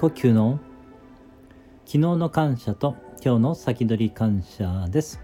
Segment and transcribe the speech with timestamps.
[0.00, 0.60] 呼吸の
[1.84, 5.20] 昨日の感謝と今日の先取り感謝です。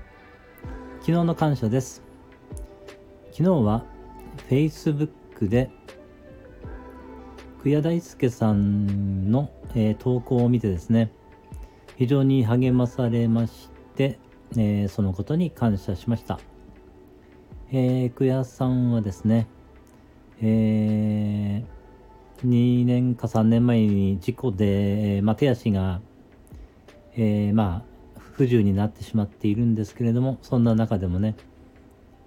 [0.98, 2.03] 昨日の感謝です。
[3.30, 3.84] 昨日は
[4.50, 5.71] Facebook で
[7.63, 11.13] 久谷大輔さんの、えー、投稿を見てですね
[11.96, 14.18] 非常に励まされまして、
[14.56, 16.41] えー、そのことに感謝しました、
[17.70, 19.46] えー、久谷さんはですね、
[20.42, 21.73] えー
[22.45, 26.01] 2年か3年前に事故で、まあ、手足が、
[27.16, 31.37] えー、まあ不自由になってしまっているんですけれどもそんな中でもね、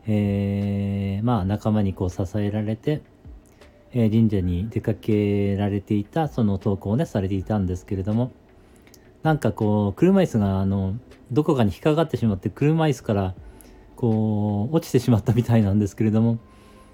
[0.08, 3.02] えー、まあ仲間にこう支えられて、
[3.92, 8.32] え、神社に出かけられていたその投稿をねされていたんですけれども
[9.24, 10.96] なんかこう車椅子があの
[11.32, 13.36] どこかに引っかかってしまって車椅子から
[13.98, 16.40] こう落ちてしまったみたいなんですけれども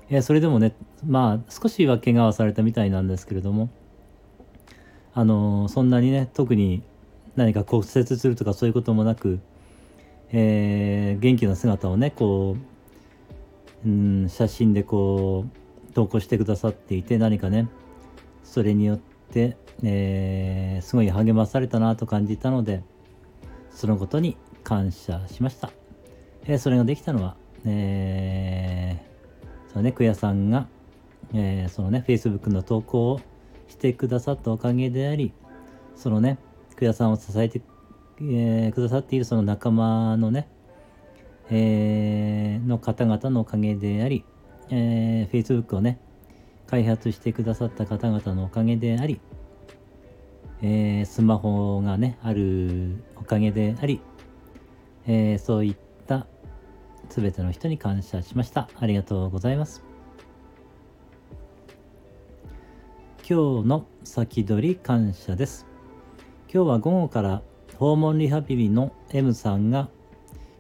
[0.10, 0.76] えー、それでもね、
[1.06, 3.70] まあ、少しは怪我はされたみたいなんですけれども、
[5.14, 6.84] あのー、そんなにね、特に
[7.36, 9.40] 何か骨折するとかそういうこともなく、
[10.32, 12.58] えー、元気な姿をね、こ
[13.86, 17.70] う、うん、写真でこう、投稿してくださっていて、何かね、
[18.44, 22.84] それによって、えー、すごい励まされたなと感じたので、
[23.72, 25.72] そのことに感謝しました。
[26.46, 29.13] えー、それができたのは、えー
[29.74, 30.68] そのね、クヤさんが、
[31.34, 33.22] えー、そのね、Facebook の投稿を
[33.68, 35.34] してくださったおかげであり、
[35.96, 36.38] そのね、
[36.76, 37.62] クヤさんを支えて、
[38.22, 40.48] えー、くださっているその仲間のね、
[41.50, 44.24] えー、の方々のおかげであり、
[44.70, 46.00] えー、Facebook をね、
[46.68, 49.20] 開発してくださった方々のおかげであり、
[50.62, 54.02] えー、スマホがね、あるおかげであり、
[55.08, 55.83] えー、そういった
[57.14, 58.68] すべての人に感謝しました。
[58.80, 59.84] ありがとうございます。
[63.18, 65.68] 今日の先取り感謝です。
[66.52, 67.44] 今日は午後から
[67.78, 69.90] 訪問リハビリの M さんが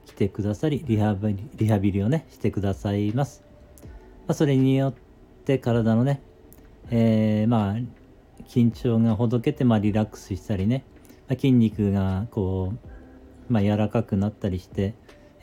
[0.06, 3.44] 来てくださり、リハビリリハビリをね、してくださいます。
[3.82, 3.88] ま
[4.28, 4.94] あ、それによっ
[5.46, 6.22] て体のね、
[6.92, 7.76] えー、まあ、
[8.48, 10.86] 緊張がほどけて、まあ、リラックスしたりね、
[11.28, 12.74] まあ、筋肉がこ
[13.50, 14.94] う、まあ、柔らかくなったりして、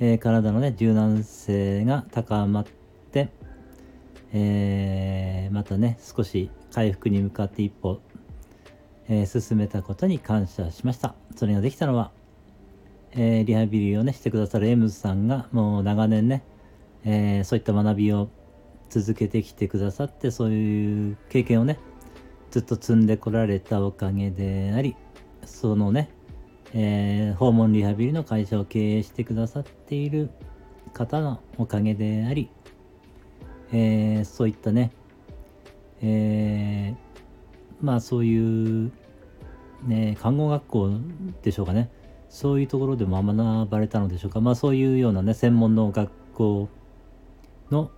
[0.02, 2.66] えー、体のね、柔軟性が高まっ
[3.12, 3.28] て、
[4.32, 8.00] えー、またね、少し回復に向かって一歩、
[9.08, 11.14] えー、進めたことに感謝しました。
[11.36, 12.12] それができたのは、
[13.12, 16.44] えリハビリをね、してくださるエムズさんが、もう長年ね、
[17.04, 18.30] えそういった学びを
[18.88, 21.78] 続けてきてくださって、そういう経験をね、
[22.50, 24.96] ずっと積んでこられたおかげであり、
[25.44, 26.08] そのね、
[26.72, 30.30] えー、訪問リハビリの会社を経営してくださっている
[30.92, 32.50] 方のおかげであり、
[33.72, 34.92] えー、そういったね、
[36.02, 38.92] えー、まあそういう、
[39.84, 40.90] ね、看護学校
[41.42, 41.90] でしょうかね、
[42.28, 46.68] そういうところでも学ばれたのでしょうか、まあそういうようなね、専門の学校
[47.70, 47.90] の、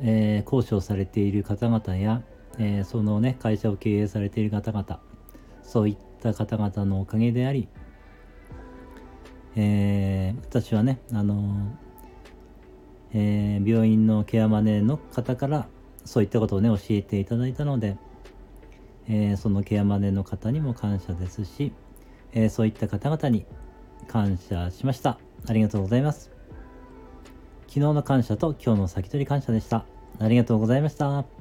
[0.00, 2.22] えー、講師をされている方々や、
[2.58, 5.00] えー、そのね、会社を経営されている方々、
[5.62, 7.68] そういった方々のおかげであり、
[9.56, 11.76] えー、私はね、あの
[13.12, 15.66] えー、病院のケアマネの方から
[16.04, 17.96] そういったことをね、教えていただいたので、
[19.08, 21.72] えー、そのケアマネの方にも感謝ですし、
[22.32, 23.46] えー、そういった方々に
[24.06, 25.18] 感謝しました。
[25.46, 26.30] ありがとうございます。
[27.68, 29.84] 昨日の感謝と今日の先取り感謝でした。
[30.18, 31.37] ありがとうございました。